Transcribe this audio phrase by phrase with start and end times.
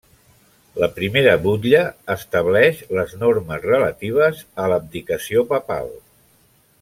[0.83, 1.81] La primera butlla
[2.15, 5.93] estableix les normes relatives a l'abdicació papal.